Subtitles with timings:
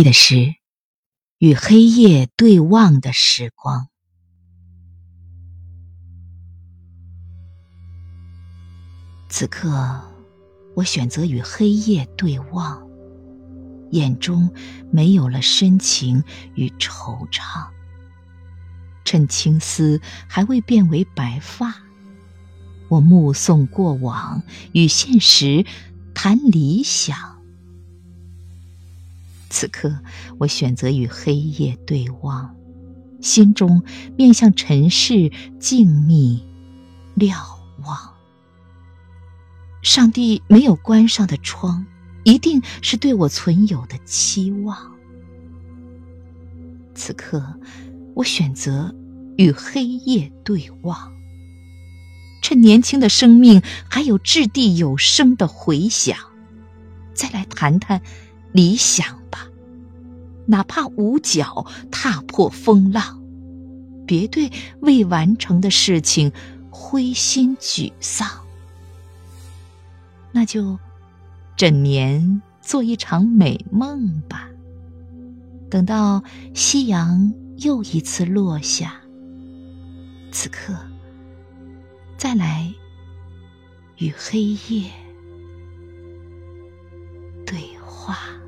[0.00, 0.54] 忆的是
[1.36, 3.88] 与黑夜对望的时光。
[9.28, 10.00] 此刻，
[10.74, 12.88] 我选择与黑夜对望，
[13.90, 14.50] 眼中
[14.90, 16.24] 没有了深情
[16.54, 17.68] 与惆怅。
[19.04, 21.74] 趁青丝还未变为白发，
[22.88, 24.42] 我目送过往，
[24.72, 25.66] 与现实
[26.14, 27.39] 谈理想。
[29.50, 30.00] 此刻，
[30.38, 32.56] 我选择与黑夜对望，
[33.20, 33.82] 心中
[34.16, 36.40] 面向尘世静谧
[37.14, 37.36] 瞭
[37.82, 38.14] 望。
[39.82, 41.84] 上帝没有关上的窗，
[42.24, 44.92] 一定是对我存有的期望。
[46.94, 47.42] 此刻，
[48.14, 48.94] 我选择
[49.36, 51.12] 与黑夜对望，
[52.42, 56.16] 趁年轻的生命还有掷地有声的回响，
[57.14, 58.02] 再来谈谈
[58.52, 59.46] 理想吧。
[60.50, 63.22] 哪怕无脚踏破风浪
[64.04, 66.32] 别对未完成的事情
[66.70, 68.28] 灰心沮丧。
[70.32, 70.76] 那就
[71.56, 74.48] 枕年做一场美梦吧。
[75.70, 79.00] 等到夕阳又一次落下
[80.32, 80.74] 此刻
[82.18, 82.72] 再来
[83.98, 84.90] 与黑夜
[87.46, 88.39] 对话。